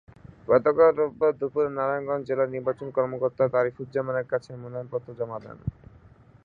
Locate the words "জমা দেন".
5.19-5.57